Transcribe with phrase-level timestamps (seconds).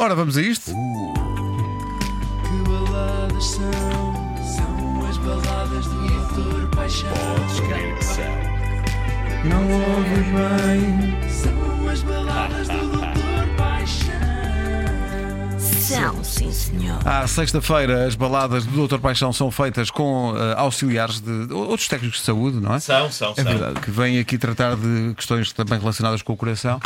[0.00, 0.70] Ora, vamos a isto?
[0.70, 4.14] Que baladas são?
[4.44, 7.10] São as baladas do Doutor Paixão.
[7.10, 8.24] Podes crer que são.
[9.44, 11.28] Não ouve bem.
[11.28, 13.07] São as baladas do.
[16.22, 16.98] Sim, senhor.
[17.06, 22.18] À sexta-feira, as baladas do Doutor Paixão são feitas com eh, auxiliares de outros técnicos
[22.20, 22.80] de saúde, não é?
[22.80, 23.44] São, são, É são.
[23.44, 26.78] verdade, que vêm aqui tratar de questões também relacionadas com o coração,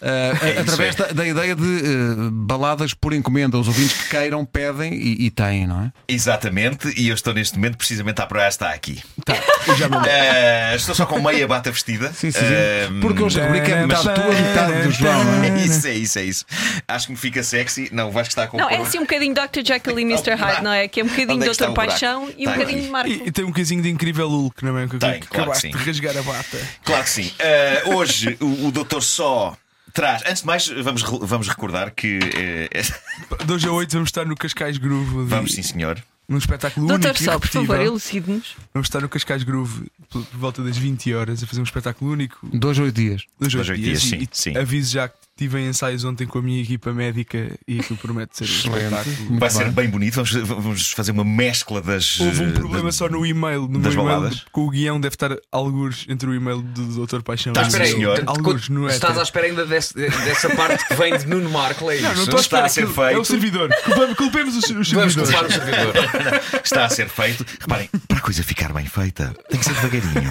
[0.00, 0.98] eh, É isso, através é.
[0.98, 3.58] da, da ideia de eh, baladas por encomenda.
[3.58, 5.92] Os ouvintes que queiram, pedem e, e têm, não é?
[6.08, 9.02] Exatamente, e eu estou neste momento precisamente a aprovar está aqui.
[9.24, 9.34] Tá,
[9.66, 10.10] eu já me lembro.
[10.10, 12.08] Eh, estou só com meia bata vestida.
[12.12, 12.44] Sim, sim, sim.
[12.44, 15.48] Eh, Porque hoje a rubrica é metade tua, metade do João, não é?
[15.48, 16.44] É isso, é isso, é isso.
[16.86, 17.88] Acho que me fica sexy.
[17.92, 19.60] Não, o Vasco está com Não, é assim um bocadinho Dr.
[19.64, 20.34] Jekyll e Mr.
[20.34, 20.88] Hyde, não é?
[20.88, 21.74] Que é um bocadinho é que está Dr.
[21.74, 23.08] Paixão e um bocadinho de Marco.
[23.10, 24.86] E, e tem um bocadinho de incrível Hulk, não é?
[24.88, 26.58] Que, Tem, que claro acabaste de rasgar a bata.
[26.84, 27.32] Claro que sim.
[27.38, 29.56] Eh, hoje o, o doutor só
[29.92, 30.22] traz.
[30.26, 32.18] Antes de mais, vamos, vamos recordar que.
[32.36, 32.82] eh,
[33.44, 35.24] De hoje a 8 vamos estar no Cascais Groove.
[35.24, 36.02] de- vamos, sim, senhor.
[36.28, 38.54] Num espetáculo Doutor único e Só, por favor, elucide-nos.
[38.72, 42.12] Vamos estar no Cascais Groove por, por volta das 20 horas a fazer um espetáculo
[42.12, 42.38] único.
[42.52, 43.24] Dois, oito dias.
[43.40, 44.56] Dois, Dois, oito dias, e- sim, e sim.
[44.56, 48.36] Aviso já que tive em ensaios ontem com a minha equipa médica e aquilo promete
[48.36, 49.38] ser um espetáculo.
[49.38, 49.88] Vai ser bem.
[49.88, 50.14] bonito.
[50.16, 52.20] Vamos, vamos fazer uma mescla das.
[52.20, 54.44] Houve um eh, problema da- só no e-mail, no das meu e-mail, baladas?
[54.52, 57.22] com o guião deve estar algures entre o e-mail do Dr.
[57.22, 58.14] Paixão Tá, e o espera aí, meu.
[58.16, 58.22] senhor.
[58.26, 59.20] Algures no Estás éter.
[59.20, 62.04] à espera ainda desse- dessa parte que vem de Nuno Marco, é isso?
[62.04, 63.24] Não, não Está a ser aquilo- É o feito.
[63.24, 63.70] servidor.
[63.84, 65.30] Culpemos, culpemos os, os Vamos servidores.
[65.30, 66.60] culpar o servidor.
[66.64, 67.46] Está a ser feito.
[67.60, 70.30] Reparem, para a coisa ficar bem feita, tem que ser devagarinho.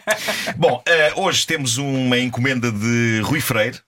[0.56, 3.78] Bom, eh, hoje temos uma encomenda de Rui Freire.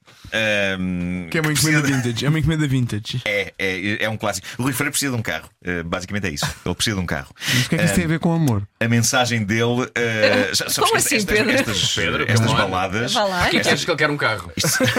[1.30, 2.26] Que é uma encomenda precisa- vintage.
[2.26, 3.20] É uma encomenda vintage.
[3.24, 4.46] É, é, é um clássico.
[4.58, 5.48] O Rui Freire precisa de um carro.
[5.64, 6.46] Eh, basicamente é isso.
[6.64, 7.34] Ele precisa de um carro.
[7.38, 8.66] Mas o que é que isso tem a ver com amor?
[8.80, 9.88] A mensagem dele.
[9.94, 11.50] eh, já- sabes Como que assim, estas, Pedro?
[11.52, 13.14] Estas, Pedro, estas baladas.
[13.16, 14.50] É que achas que ele quer um carro?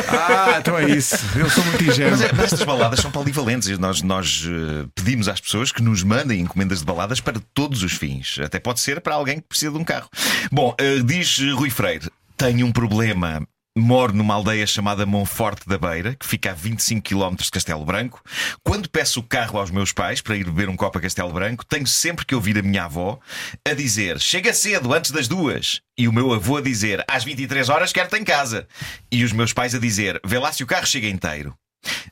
[0.07, 1.15] Ah, então é isso.
[1.35, 2.11] Eu sou muito ingênuo.
[2.11, 3.77] Mas, é- mas estas baladas são polivalentes.
[3.79, 7.93] Nós, nós eh, pedimos às pessoas que nos mandem encomendas de baladas para todos os
[7.93, 8.37] fins.
[8.39, 10.09] Até pode ser para alguém que precisa de um carro.
[10.51, 13.45] Bom, eh, diz Rui Freire: tenho um problema.
[13.75, 18.21] Moro numa aldeia chamada Monforte da Beira, que fica a 25 km de Castelo Branco.
[18.63, 21.65] Quando peço o carro aos meus pais para ir beber um copo a Castelo Branco,
[21.65, 23.19] tenho sempre que ouvir a minha avó
[23.67, 25.81] a dizer: chega cedo, antes das duas.
[25.97, 28.67] E o meu avô a dizer: às 23 horas quero-te em casa.
[29.11, 31.57] E os meus pais a dizer: vê lá se o carro chega inteiro.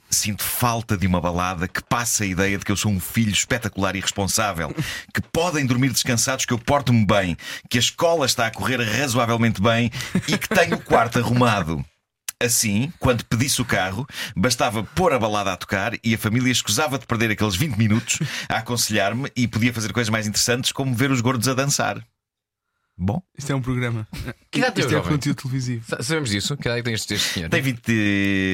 [0.10, 3.32] Sinto falta de uma balada que passe a ideia de que eu sou um filho
[3.32, 4.74] espetacular e responsável,
[5.14, 7.38] que podem dormir descansados, que eu porto-me bem,
[7.70, 9.90] que a escola está a correr razoavelmente bem
[10.28, 11.84] e que tenho o quarto arrumado.
[12.44, 16.98] Assim, quando pedisse o carro, bastava pôr a balada a tocar e a família escusava
[16.98, 21.12] de perder aqueles 20 minutos a aconselhar-me e podia fazer coisas mais interessantes, como ver
[21.12, 22.04] os gordos a dançar.
[23.04, 24.08] Bom, Isto é um programa.
[24.52, 25.12] Que idade tem o Isto é jovem?
[25.14, 25.84] conteúdo televisivo.
[25.88, 26.56] Sa- Sabemos disso?
[26.56, 27.50] Que idade tem este, este senhor?
[27.50, 27.82] tem 20.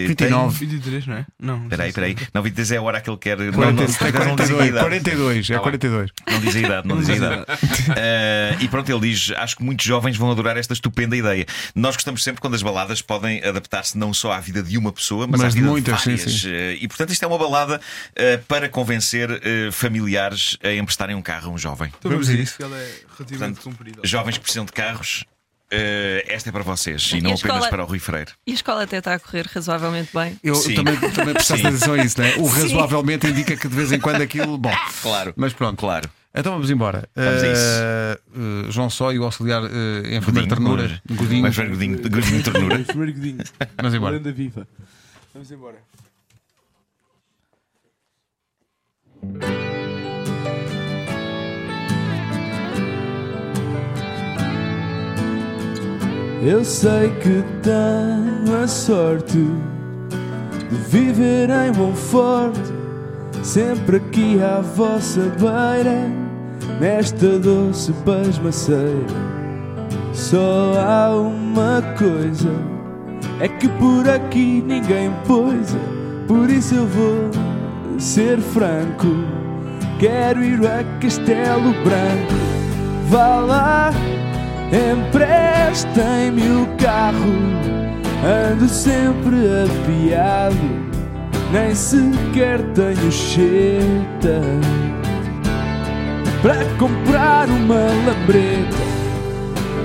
[0.08, 0.66] 29.
[0.66, 1.26] 23, não é?
[1.38, 1.64] Não.
[1.64, 2.16] Espera aí, espera aí.
[2.34, 3.38] Não, 23 é a hora que ele quer.
[3.38, 4.84] Não, não, 40, não, tem não diz a 42, idade.
[4.86, 6.12] 42, é 42.
[6.32, 7.46] Não diz a idade, não diz a idade.
[7.98, 11.46] Eh, e pronto, ele diz: Acho que muitos jovens vão adorar esta estupenda ideia.
[11.76, 15.28] Nós gostamos sempre quando as baladas podem adaptar-se não só à vida de uma pessoa,
[15.28, 16.42] mas, Mas à de vida muitas, de sim, várias.
[16.42, 16.48] sim.
[16.50, 17.82] Eh, e portanto, isto é uma balada
[18.16, 21.92] eh, para convencer eh, familiares a emprestarem um carro a um jovem.
[22.02, 22.56] Vamos a isso.
[22.64, 24.00] Ela é relativamente comprida.
[24.06, 25.24] Jovens que precisam de carros,
[25.72, 28.32] eh, esta é para vocês e E não apenas escola- para o Rui Freire.
[28.46, 30.40] E a escola até está a correr razoavelmente bem.
[30.44, 30.76] Eu Sim.
[30.76, 31.68] também, também prestaste Sim.
[31.68, 32.36] atenção a isso, né?
[32.38, 34.58] O razoavelmente indica que de vez em quando aquilo.
[34.58, 34.72] Bom,
[35.02, 35.34] Claro.
[35.36, 35.78] mas pronto.
[35.80, 36.10] Claro.
[36.36, 37.10] Então vamos embora.
[37.16, 37.62] Vamos a isso.
[37.64, 38.20] Eh,
[38.68, 39.68] eh, João Só e o auxiliar uh,
[40.14, 41.02] enfermeiro ternura.
[41.10, 41.42] Godinho.
[41.42, 42.78] Mais Godinho, Godinho de ternura.
[42.94, 43.38] Godinho.
[43.76, 44.20] Vamos embora.
[44.20, 44.68] Viva.
[45.34, 45.78] Vamos embora.
[56.44, 59.40] Eu sei que tenho a sorte
[60.70, 62.62] de viver em bom forte,
[63.42, 66.08] sempre aqui à vossa beira,
[66.80, 69.08] nesta doce pasmaceira.
[70.14, 72.52] Só há uma coisa,
[73.40, 75.80] é que por aqui ninguém poisa,
[76.28, 77.32] por isso eu vou
[78.00, 79.08] ser franco.
[80.00, 82.36] Quero ir a Castelo Branco,
[83.10, 83.92] vá lá,
[84.72, 87.34] emprestem-me o carro.
[88.52, 90.58] Ando sempre apiado,
[91.52, 94.42] nem sequer tenho cheta
[96.42, 98.88] para comprar uma lambreta.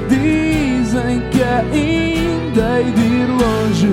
[0.08, 3.88] Dizem que ainda hei de ir longe,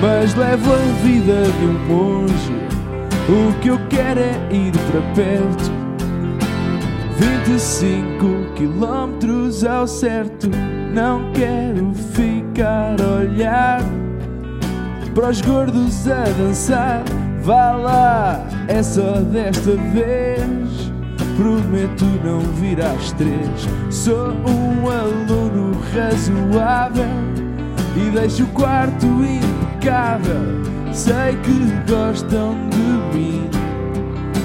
[0.00, 2.52] mas levo a vida de um monge.
[3.28, 5.91] O que eu quero é ir para perto.
[7.18, 10.48] 25 quilómetros ao certo.
[10.94, 13.80] Não quero ficar a olhar
[15.14, 17.02] para os gordos a dançar.
[17.42, 20.92] Vá lá, é só desta vez.
[21.36, 23.68] Prometo não vir às três.
[23.90, 27.04] Sou um aluno razoável
[27.96, 30.62] e deixo o quarto impecável.
[30.92, 33.50] Sei que gostam de mim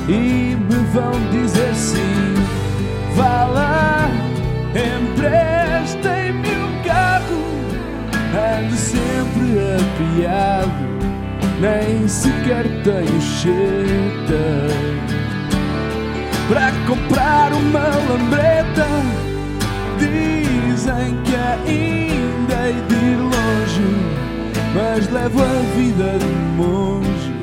[0.07, 1.56] e me vão dizer
[12.87, 14.67] tenho cheta
[16.47, 18.87] para comprar uma lambreta.
[19.99, 23.83] Dizem que ainda hei de ir longe,
[24.73, 27.33] mas levo a vida de monge.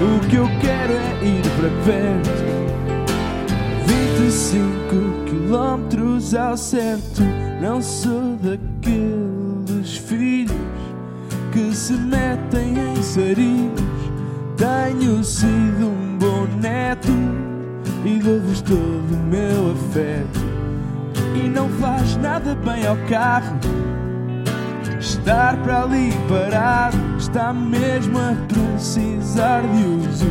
[0.00, 2.42] O que eu quero é ir para perto.
[3.86, 7.22] 25 quilómetros ao certo.
[7.60, 10.56] Não sou daqueles filhos
[11.52, 13.91] que se metem em sarilhos.
[14.62, 17.10] Tenho sido um bom neto
[18.04, 20.38] e dou-vos todo o meu afeto.
[21.34, 23.58] E não faz nada bem ao carro
[25.00, 26.96] estar para ali parado.
[27.18, 30.30] Está mesmo a precisar de uso.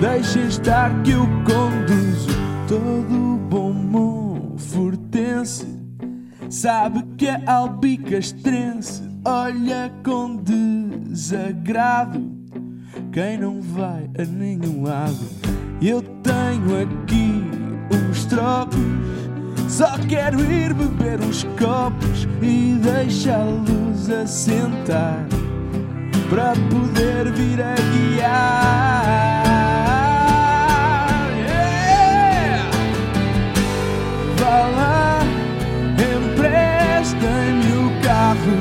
[0.00, 2.30] Deixem estar que eu conduzo.
[2.66, 5.68] Todo bom monfortense
[6.48, 9.02] sabe que é albicastrense.
[9.22, 12.33] Olha com desagrado
[13.14, 15.24] quem não vai a nenhum lado.
[15.80, 17.44] Eu tenho aqui
[17.92, 18.76] uns trocos,
[19.68, 25.24] só quero ir beber uns copos e deixá-los assentar
[26.28, 29.04] para poder vir a guiar.
[31.38, 32.68] Yeah!
[34.38, 35.20] Vá lá,
[36.02, 38.58] emprestem-me o carro,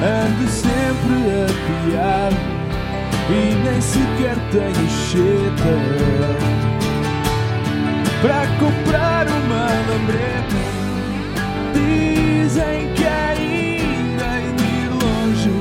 [0.00, 2.57] ando sempre apiado
[3.30, 5.74] e nem sequer tenho cheta
[8.22, 10.56] para comprar uma lambreta.
[11.74, 15.52] Dizem que ainda hei de ir longe,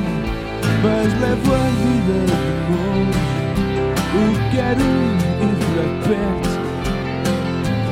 [0.81, 2.41] mas levo a vida de
[2.71, 3.25] longe.
[4.13, 4.21] O
[4.51, 4.87] quero
[5.43, 6.55] ir para perto,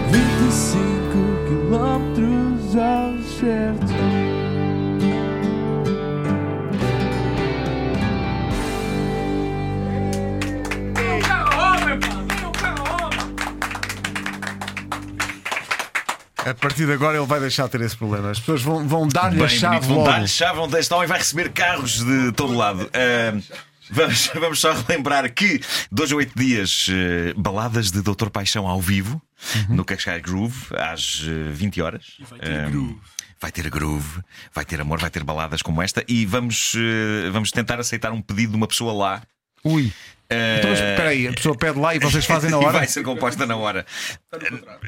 [0.10, 1.16] 25
[1.48, 4.15] quilómetros ao certo.
[16.46, 18.30] A partir de agora ele vai deixar de ter esse problema.
[18.32, 21.18] As pessoas vão, vão dar-lhe a chave bonito, vão dar-lhe chave, vão este homem vai
[21.18, 22.90] receber carros de todo lado.
[22.94, 23.38] Ah,
[23.90, 25.60] vamos, vamos só relembrar que
[25.92, 29.22] dois ou oito dias eh, baladas de Doutor Paixão ao vivo
[29.70, 29.76] Uhum.
[29.76, 32.06] no Cascais Groove às eh, 20 horas.
[32.30, 32.98] vai ter groove.
[33.42, 34.22] Vai ter groove,
[34.54, 38.22] vai ter amor, vai ter baladas como esta e vamos, eh, vamos tentar aceitar um
[38.22, 39.22] pedido de uma pessoa lá.
[39.66, 39.92] Ui.
[40.30, 42.78] Eh, Então, espera aí, a pessoa pede lá e vocês fazem na E hora.
[42.80, 43.86] vai ser composta na hora.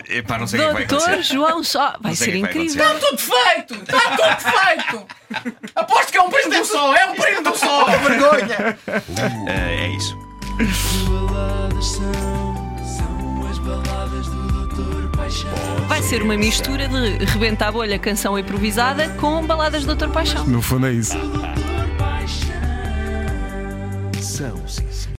[0.09, 1.33] Epá, não sei o que vai Doutor acontecer.
[1.33, 1.95] João Só.
[2.01, 2.85] Vai ser o que vai incrível.
[2.85, 3.07] acontecer.
[3.09, 3.73] tudo feito!
[3.75, 5.07] Está tudo feito!
[5.75, 6.95] Aposto que é um primo do sol!
[6.95, 7.85] É um primo do sol!
[8.01, 8.77] Vergonha!
[9.47, 10.17] Eh, é isso.
[10.57, 12.77] Que baladas são?
[12.97, 15.51] São as baladas do Doutor Paixão.
[15.87, 20.09] Vai ser uma mistura de Rebenta a Bolha, canção improvisada, com baladas do Dr.
[20.09, 20.45] Paixão.
[20.47, 21.15] No fundo é isso.
[24.37, 25.07] Services